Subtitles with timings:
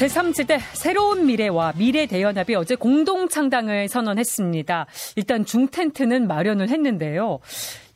[0.00, 4.86] 제3지대 새로운 미래와 미래대연합이 어제 공동 창당을 선언했습니다.
[5.16, 7.38] 일단 중텐트는 마련을 했는데요.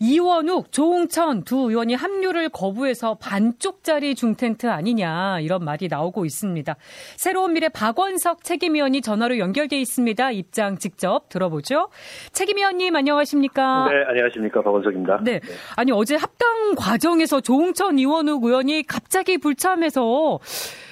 [0.01, 6.77] 이원욱, 조홍천 두 의원이 합류를 거부해서 반쪽짜리 중텐트 아니냐 이런 말이 나오고 있습니다.
[7.17, 10.31] 새로운 미래 박원석 책임위원이 전화로 연결돼 있습니다.
[10.33, 11.89] 입장 직접 들어보죠.
[12.33, 13.89] 책임위원님 안녕하십니까?
[13.89, 15.21] 네, 안녕하십니까 박원석입니다.
[15.23, 15.41] 네,
[15.77, 20.39] 아니 어제 합당 과정에서 조홍천, 이원욱 의원이 갑자기 불참해서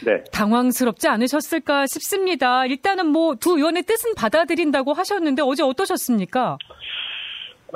[0.05, 0.25] 네.
[0.33, 2.67] 당황스럽지 않으셨을까 싶습니다.
[2.67, 6.59] 일단은 뭐 두 의원의 뜻은 받아들인다고 하셨는데 어제 어떠셨습니까?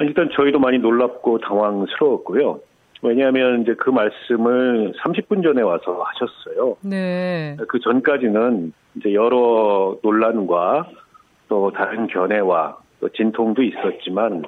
[0.00, 2.60] 일단 저희도 많이 놀랍고 당황스러웠고요.
[3.02, 6.76] 왜냐하면 이제 그 말씀을 30분 전에 와서 하셨어요.
[6.82, 7.56] 네.
[7.68, 10.88] 그 전까지는 이제 여러 논란과
[11.48, 14.44] 또 다른 견해와 또 진통도 있었지만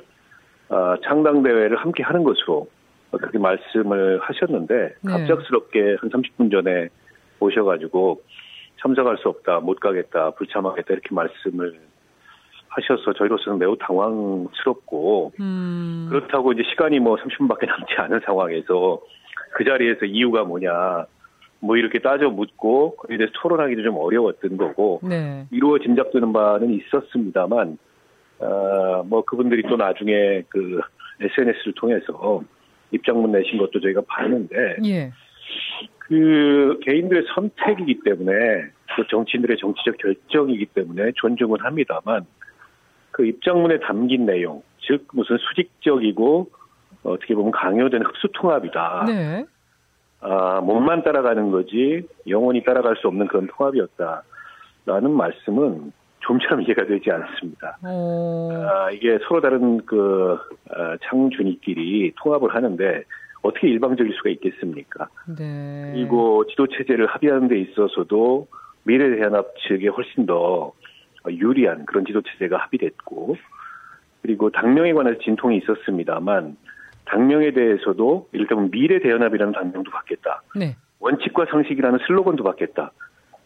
[0.70, 2.68] 어, 창당 대회를 함께 하는 것으로
[3.10, 5.12] 그렇게 말씀을 하셨는데 네.
[5.12, 6.88] 갑작스럽게 한 30분 전에
[7.40, 8.22] 오셔가지고
[8.80, 11.87] 참석할 수 없다, 못 가겠다, 불참하겠다 이렇게 말씀을
[12.78, 16.06] 하셔서 저희로서는 매우 당황스럽고 음.
[16.10, 19.00] 그렇다고 이제 시간이 뭐 30분밖에 남지 않은 상황에서
[19.54, 21.06] 그 자리에서 이유가 뭐냐
[21.60, 25.46] 뭐 이렇게 따져 묻고 그에 대해서 토론하기도 좀 어려웠던 거고 네.
[25.50, 27.78] 이루어 짐작되는 바는 있었습니다만
[28.40, 30.80] 어 뭐 그분들이 또 나중에 그
[31.20, 32.42] SNS를 통해서
[32.90, 35.12] 입장문 내신 것도 저희가 봤는데 예.
[35.98, 38.32] 그 개인들의 선택이기 때문에
[38.96, 42.24] 또 정치인들의 정치적 결정이기 때문에 존중은 합니다만
[43.18, 46.50] 그 입장문에 담긴 내용, 즉 무슨 수직적이고
[47.02, 49.06] 어떻게 보면 강요된 흡수 통합이다.
[49.08, 49.44] 네.
[50.20, 54.22] 아, 몸만 따라가는 거지 영원히 따라갈 수 없는 그런 통합이었다
[54.86, 57.78] 라는 말씀은 좀처럼 이해가 되지 않습니다.
[57.84, 58.52] 오.
[58.52, 60.38] 아, 이게 서로 다른 그
[60.70, 63.02] 아, 창준이끼리 통합을 하는데
[63.42, 65.08] 어떻게 일방적일 수가 있겠습니까?
[65.36, 65.90] 네.
[65.92, 68.46] 그리고 지도 체제를 합의하는 데 있어서도
[68.84, 70.72] 미래대연합 측에 훨씬 더
[71.32, 73.36] 유리한 그런 지도 체제가 합의됐고
[74.22, 76.56] 그리고 당명에 관해서 진통이 있었습니다만
[77.04, 80.42] 당명에 대해서도 이를테면 미래 대연합이라는 당명도 받겠다.
[80.54, 80.76] 네.
[81.00, 82.92] 원칙과 상식이라는 슬로건도 받겠다.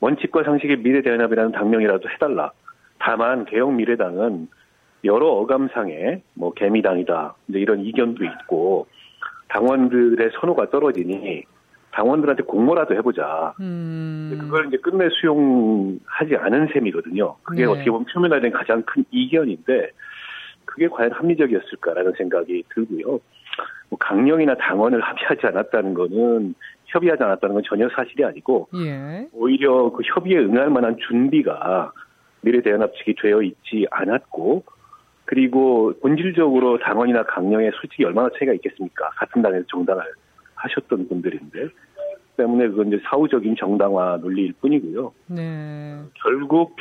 [0.00, 2.50] 원칙과 상식의 미래 대연합이라는 당명이라도 해달라.
[2.98, 4.48] 다만 개혁 미래당은
[5.04, 7.34] 여러 어감상의 뭐 개미당이다.
[7.48, 8.86] 이런 이견도 있고
[9.48, 11.44] 당원들의 선호가 떨어지니
[11.92, 13.54] 당원들한테 공모라도 해보자.
[13.60, 14.36] 음.
[14.40, 17.36] 그걸 이제 끝내 수용하지 않은 셈이거든요.
[17.42, 17.70] 그게 네.
[17.70, 19.90] 어떻게 보면 표면화된 가장 큰 이견인데
[20.64, 23.20] 그게 과연 합리적이었을까라는 생각이 들고요.
[23.90, 26.54] 뭐 강령이나 당원을 합의하지 않았다는 거는
[26.86, 29.28] 협의하지 않았다는 건 전혀 사실이 아니고 예.
[29.32, 31.92] 오히려 그 협의에 응할 만한 준비가
[32.40, 34.64] 미래대연합 측이 되어 있지 않았고
[35.26, 39.10] 그리고 본질적으로 당원이나 강령에 솔직히 얼마나 차이가 있겠습니까?
[39.16, 40.02] 같은 당에서 정당을
[40.62, 41.68] 하셨던 분들인데
[42.36, 45.12] 때문에 그건 이제 사후적인 정당화 논리일 뿐이고요.
[45.26, 45.98] 네.
[46.22, 46.76] 결국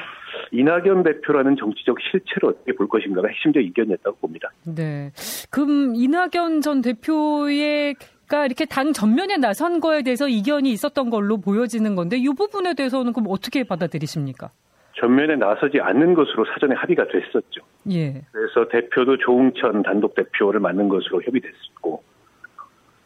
[0.52, 4.50] 이낙연 대표라는 정치적 실체를 어떻게 볼 것인가가 핵심적 이견이었다고 봅니다.
[4.66, 5.12] 네.
[5.50, 7.96] 그럼 이낙연 전 대표의
[8.28, 13.12] 가 이렇게 당 전면에 나선 거에 대해서 이견이 있었던 걸로 보여지는 건데 이 부분에 대해서는
[13.12, 14.52] 그럼 어떻게 받아들이십니까?
[14.98, 17.62] 전면에 나서지 않는 것으로 사전에 합의가 됐었죠.
[17.92, 18.22] 예.
[18.32, 22.04] 그래서 대표도 조웅천 단독 대표를 맡는 것으로 협의됐었고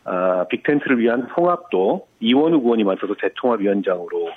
[0.05, 4.29] 아, 빅텐트를 위한 통합도 이원우 의원이 맡아서 대통합위원장으로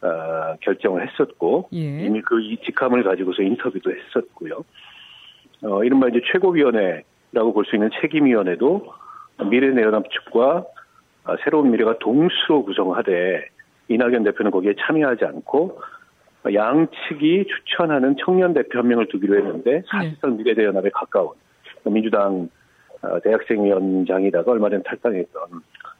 [0.00, 1.78] 어, 결정을 했었고 예.
[1.78, 4.64] 이미 그 직함을 가지고서 인터뷰도 했었고요.
[5.62, 8.86] 어, 이른바 이제 최고위원회라고 볼 수 있는 책임위원회도
[9.50, 10.64] 미래내연합 측과
[11.24, 13.48] 어, 새로운 미래가 동수로 구성하되
[13.88, 15.80] 이낙연 대표는 거기에 참여하지 않고
[16.52, 20.36] 양측이 추천하는 청년 대표 한 명을 두기로 했는데 사실상 네.
[20.38, 21.30] 미래대연합에 가까운
[21.84, 22.63] 민주당 어,
[23.22, 25.42] 대학생 위원장이다가 얼마 전 탈당했던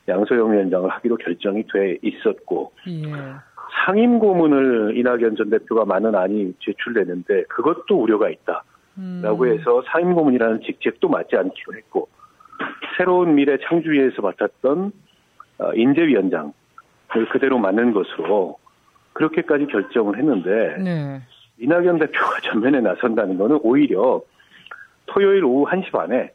[0.08, 3.12] 양소영 위원장을 하기로 결정이 돼 있었고 예.
[3.86, 9.58] 상임 고문을 이낙연 전 대표가 많은 안이 제출됐는데 그것도 우려가 있다라고 음.
[9.58, 12.08] 해서 상임 고문이라는 직책도 맞지 않기로 했고
[12.96, 14.92] 새로운 미래 창주위에서 맡았던
[15.58, 16.52] 어, 인재위원장
[17.30, 18.58] 그대로 맞는 것으로
[19.12, 21.22] 그렇게까지 결정을 했는데 네.
[21.58, 24.22] 이낙연 대표가 전면에 나선다는 것은 오히려
[25.06, 26.32] 토요일 오후 1시 반에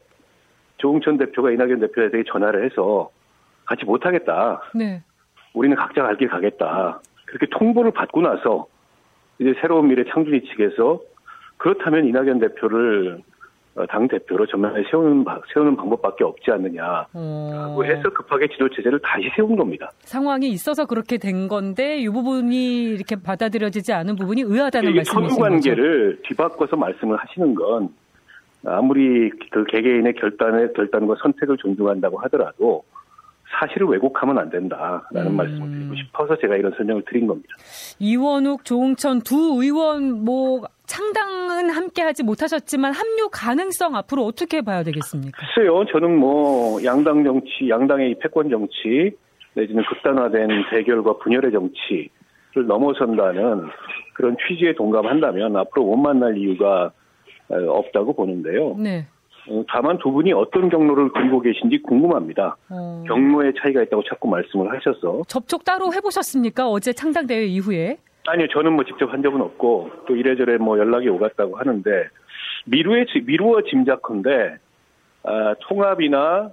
[0.80, 3.10] 조홍천 대표가 이낙연 대표에게 전화를 해서
[3.64, 4.62] 같이 못하겠다.
[4.74, 5.02] 네.
[5.54, 7.00] 우리는 각자 갈 길 가겠다.
[7.26, 8.66] 그렇게 통보를 받고 나서
[9.38, 11.00] 이제 새로운 미래 창준이 측에서
[11.56, 13.22] 그렇다면 이낙연 대표를
[13.76, 15.24] 어, 당 대표로 전면에 세우는
[15.54, 17.82] 세우는 방법밖에 없지 않느냐라고 어...
[17.84, 19.88] 해서 급하게 지도 체제를 다시 세운 겁니다.
[20.00, 25.40] 상황이 있어서 그렇게 된 건데 이 부분이 이렇게 받아들여지지 않은 부분이 의아하다는 말씀이신 거죠.
[25.40, 27.90] 관계를 뒤바꿔서 말씀을 하시는 건
[28.66, 32.84] 아무리 그 개개인의 결단의 결단과 선택을 존중한다고 하더라도
[33.58, 35.36] 사실을 왜곡하면 안 된다라는 음.
[35.36, 37.48] 말씀을 드리고 싶어서 제가 이런 설명을 드린 겁니다.
[37.98, 45.38] 이원욱, 조홍천 두 의원 뭐 창당은 함께 하지 못하셨지만 합류 가능성 앞으로 어떻게 봐야 되겠습니까?
[45.38, 45.84] 글쎄요.
[45.86, 49.16] 저는 뭐 양당 정치, 양당의 패권 정치
[49.54, 53.68] 내지는 극단화된 대결과 분열의 정치를 넘어선다는
[54.14, 56.92] 그런 취지에 동감한다면 앞으로 못 만날 이유가
[57.50, 58.76] 없다고 보는데요.
[58.78, 59.06] 네.
[59.48, 62.56] 어, 다만 두 분이 어떤 경로를 그리고 계신지 궁금합니다.
[62.68, 63.04] 어...
[63.06, 66.68] 경로의 차이가 있다고 자꾸 말씀을 하셔서 접촉 따로 해보셨습니까?
[66.68, 67.96] 어제 창당 대회 이후에?
[68.26, 72.08] 아니요, 저는 뭐 직접 한 적은 없고 또 이래저래 뭐 연락이 오갔다고 하는데
[72.66, 74.58] 미루에 미루어 짐작컨대
[75.22, 76.50] 아, 통합이나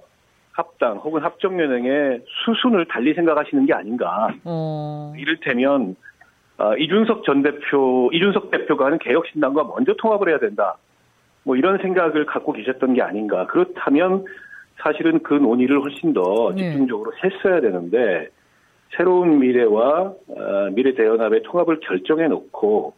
[0.52, 4.34] 합당 혹은 합정연행의 수순을 달리 생각하시는 게 아닌가.
[4.44, 5.12] 어...
[5.16, 5.94] 이를테면
[6.56, 10.76] 아, 이준석 전 대표, 이준석 대표가 하는 개혁신당과 먼저 통합을 해야 된다.
[11.48, 13.46] 뭐 이런 생각을 갖고 계셨던 게 아닌가.
[13.46, 14.26] 그렇다면
[14.82, 16.72] 사실은 그 논의를 훨씬 더 네.
[16.72, 17.18] 집중적으로 네.
[17.24, 18.28] 했어야 되는데
[18.94, 22.92] 새로운 미래와 어, 미래 대연합의 통합을 결정해 놓고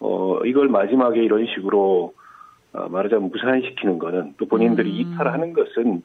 [0.00, 2.14] 어 이걸 마지막에 이런 식으로
[2.72, 5.12] 어, 말하자면 무산시키는 거는 또 본인들이 음.
[5.12, 6.02] 이탈하는 것은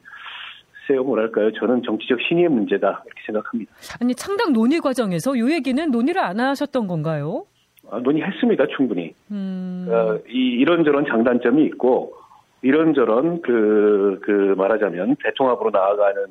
[0.86, 3.72] 글쎄요 뭐랄까요 저는 정치적 신의의 문제다 이렇게 생각합니다.
[4.00, 7.46] 아니 창당 논의 과정에서 이 얘기는 논의를 안 하셨던 건가요?
[7.90, 9.14] 아, 논의했습니다, 충분히.
[9.30, 9.86] 음.
[9.90, 12.14] 어, 이, 이런저런 장단점이 있고,
[12.62, 16.26] 이런저런 그, 그 말하자면 대통합으로 나아가는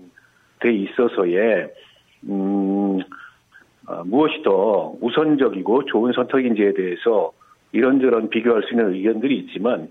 [0.59, 1.71] 데 있어서의,
[2.29, 2.99] 음,
[3.87, 7.31] 어, 무엇이 더 우선적이고 좋은 선택인지에 대해서
[7.71, 9.89] 이런저런 비교할 수 있는 의견들이 있지만,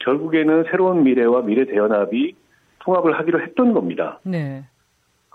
[0.00, 2.34] 결국에는 새로운 미래와 미래 대연합이
[2.80, 4.20] 통합을 하기로 했던 겁니다.
[4.22, 4.64] 네.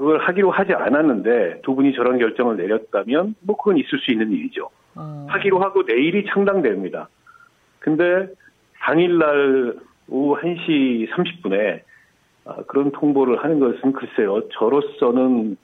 [0.02, 4.68] 그걸 하기로 하지 않았는데 두 분이 저런 결정을 내렸다면 뭐 그건 있을 수 있는 일이죠.
[4.96, 5.28] 어.
[5.30, 7.08] 하기로 하고 내일이 창당됩니다.
[7.78, 8.28] 근데
[8.80, 9.76] 당일날
[10.10, 11.82] 오후 1시 30분에
[12.46, 15.56] 아, 그런 통보를 하는 것은 글쎄요, 저로서는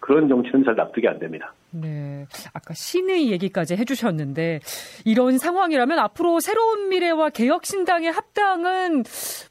[0.00, 1.54] 그런 정치는 잘 납득이 안 됩니다.
[1.70, 2.26] 네.
[2.54, 4.58] 아까 신의 얘기까지 해주셨는데,
[5.04, 9.04] 이런 상황이라면 앞으로 새로운 미래와 개혁신당의 합당은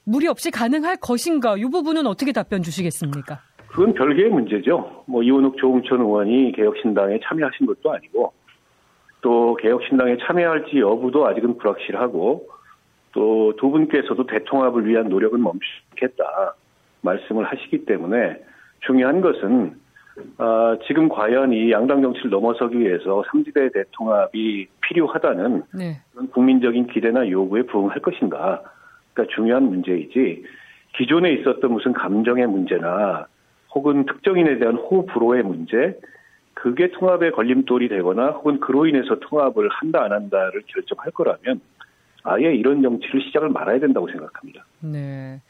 [0.04, 1.56] 무리 없이 가능할 것인가?
[1.58, 3.40] 이 부분은 어떻게 답변 주시겠습니까?
[3.76, 5.04] 그건 별개의 문제죠.
[5.06, 8.34] 뭐, 이원욱 조홍천 의원이 개혁신당에 참여하신 것도 아니고,
[9.22, 12.48] 또 개혁신당에 참여할지 여부도 아직은 불확실하고
[13.12, 16.56] 또 두 분께서도 대통합을 위한 노력은 멈추겠다
[17.02, 18.38] 말씀을 하시기 때문에
[18.82, 19.76] 중요한 것은
[20.38, 26.02] 어, 지금 과연 이 양당 정치를 넘어서기 위해서 삼지대 대통합이 필요하다는 네.
[26.12, 28.62] 그런 국민적인 기대나 요구에 부응할 것인가
[29.14, 30.44] 그러니까 중요한 문제이지
[30.96, 33.28] 기존에 있었던 무슨 감정의 문제나
[33.76, 36.00] 혹은 특정인에 대한 호불호의 불 문제
[36.54, 41.62] 그게 통합의 걸림돌이 되거나 혹은 그로 인해서 통합을 한다 안 한다를 결정할 거라면
[42.24, 44.66] 아예 이런 정치를 시작을 말아야 된다고 생각합니다.
[44.80, 45.42] 네.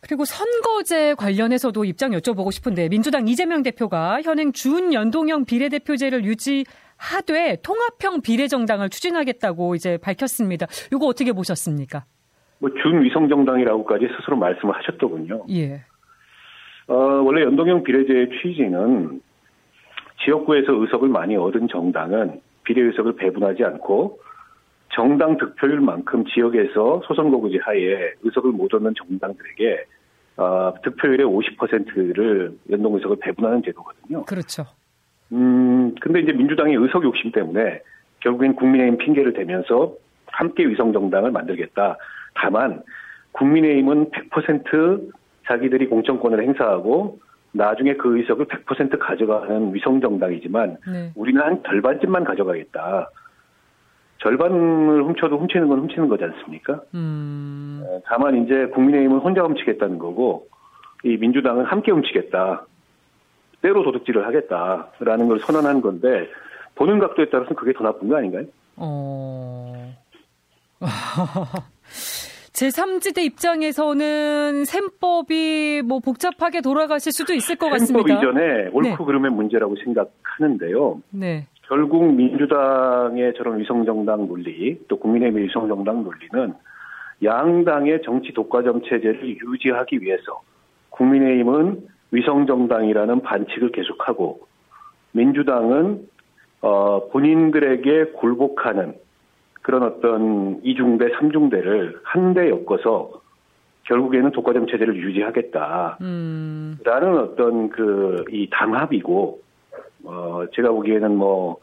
[0.00, 8.90] 그리고 선거제 관련해서도 입장 여쭤보고 싶은데 민주당 이재명 대표가 현행 준연동형 비례대표제를 유지하되 통합형 비례정당을
[8.90, 10.66] 추진하겠다고 이제 밝혔습니다.
[10.92, 12.04] 이거 어떻게 보셨습니까?
[12.58, 15.46] 뭐 준위성정당이라고까지 스스로 말씀을 하셨더군요.
[15.50, 15.80] 예.
[16.86, 19.20] 어, 원래 연동형 비례제의 취지는
[20.24, 24.18] 지역구에서 의석을 많이 얻은 정당은 비례 의석을 배분하지 않고
[24.94, 29.84] 정당 득표율만큼 지역에서 소선거구제 하에 의석을 못 얻는 정당들에게
[30.36, 34.24] 어, 득표율의 50%를 연동 의석을 배분하는 제도거든요.
[34.24, 34.64] 그렇죠.
[35.32, 37.80] 음, 근데 이제 민주당의 의석 욕심 때문에
[38.20, 39.94] 결국엔 국민의힘 핑계를 대면서
[40.26, 41.96] 함께 위성 정당을 만들겠다.
[42.34, 42.82] 다만
[43.32, 45.12] 국민의힘은 100%
[45.46, 47.18] 자기들이 공천권을 행사하고
[47.52, 51.12] 나중에 그 의석을 100% 가져가는 위성 정당이지만 네.
[51.14, 53.10] 우리는 한 절반쯤만 가져가겠다.
[54.18, 56.80] 절반을 훔쳐도 훔치는 건 훔치는 거지 않습니까?
[56.94, 57.82] 음.
[57.84, 60.48] 어, 다만 이제 국민의힘은 혼자 훔치겠다는 거고
[61.04, 62.66] 이 민주당은 함께 훔치겠다.
[63.62, 66.28] 때로 도둑질을 하겠다라는 걸 선언한 건데
[66.74, 68.44] 보는 각도에 따라서는 그게 더 나쁜 거 아닌가요?
[68.76, 69.94] 어.
[72.54, 78.06] 제3지대 입장에서는 셈법이 뭐 복잡하게 돌아가실 수도 있을 것 같습니다.
[78.06, 78.96] 셈법 이전에 옳고 네.
[78.96, 81.02] 그름의 문제라고 생각하는데요.
[81.10, 81.48] 네.
[81.62, 86.54] 결국 민주당의 저런 위성정당 논리, 또 국민의힘의 위성정당 논리는
[87.22, 90.42] 양당의 정치 독과점 체제를 유지하기 위해서
[90.90, 94.46] 국민의힘은 위성정당이라는 반칙을 계속하고
[95.12, 96.06] 민주당은
[96.60, 98.94] 어, 본인들에게 굴복하는
[99.64, 103.22] 그런 어떤 이중대, 삼중대를 한데 엮어서
[103.84, 105.98] 결국에는 독과점 체제를 유지하겠다.
[106.02, 106.78] 음.
[106.84, 109.40] 라는 어떤 그, 이 담합이고,
[110.04, 111.56] 어, 제가 보기에는 뭐,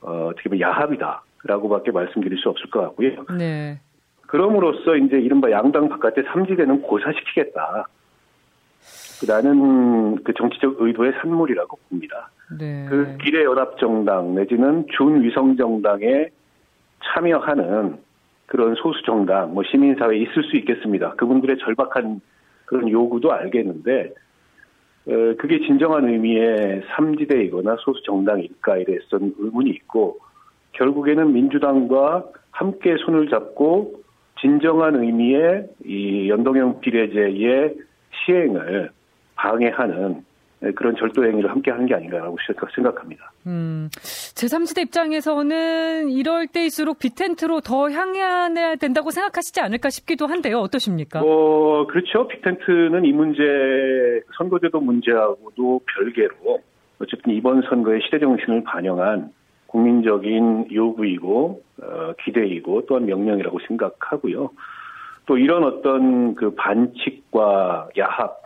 [0.00, 1.24] 어, 어떻게 보면 야합이다.
[1.42, 3.24] 라고밖에 말씀드릴 수 없을 것 같고요.
[3.36, 3.80] 네.
[4.28, 7.88] 그럼으로써 이제 이른바 양당 바깥의 삼지대는 고사시키겠다.
[9.26, 12.30] 나는 그 정치적 의도의 산물이라고 봅니다.
[12.60, 12.86] 네.
[12.88, 16.30] 그 비례 연합 정당 내지는 준위성 정당에
[17.14, 17.98] 참여하는
[18.46, 21.12] 그런 소수 정당, 뭐 시민사회 있을 수 있겠습니다.
[21.12, 22.20] 그분들의 절박한
[22.64, 24.12] 그런 요구도 알겠는데,
[25.06, 30.18] 어, 그게 진정한 의미의 삼지대이거나 소수 정당일까 에 대해서는 의문이 있고,
[30.72, 34.02] 결국에는 민주당과 함께 손을 잡고
[34.40, 37.76] 진정한 의미의 이 연동형 비례제의
[38.24, 38.90] 시행을
[39.36, 40.24] 방해하는
[40.76, 42.36] 그런 절도 행위를 함께 하는 게 아닌가라고
[42.74, 43.32] 생각합니다.
[43.46, 50.58] 음, 제3지대 입장에서는 이럴 때일수록 빅텐트로 더 향해야 된다고 생각하시지 않을까 싶기도 한데요.
[50.58, 51.22] 어떠십니까?
[51.22, 52.28] 어, 그렇죠.
[52.28, 53.42] 빅텐트는 이 문제,
[54.36, 56.60] 선거제도 문제하고도 별개로
[57.00, 59.30] 어쨌든 이번 선거의 시대 정신을 반영한
[59.66, 64.50] 국민적인 요구이고 어, 기대이고 또한 명령이라고 생각하고요.
[65.26, 68.39] 또 이런 어떤 그 반칙과 야합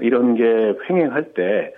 [0.00, 1.74] 이런 게 횡행할 때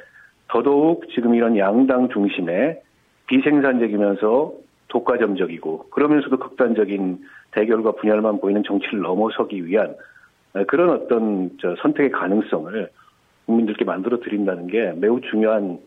[0.48, 2.80] 더더욱 지금 이런 양당 중심의
[3.26, 4.52] 비생산적이면서
[4.88, 9.96] 독과점적이고 그러면서도 극단적인 대결과 분열만 보이는 정치를 넘어서기 위한
[10.68, 11.50] 그런 어떤
[11.82, 12.90] 선택의 가능성을
[13.46, 15.78] 국민들께 만들어 드린다는 게 매우 중요한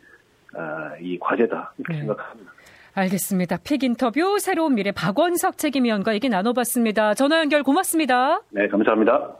[0.56, 2.00] 아, 이 과제다 이렇게 네.
[2.00, 2.52] 생각합니다.
[2.94, 3.58] 알겠습니다.
[3.64, 7.14] 픽 인터뷰 새로운 미래 박원석 책임위원과 얘기 나눠봤습니다.
[7.14, 8.42] 전화 연결 고맙습니다.
[8.50, 9.38] 네, 감사합니다.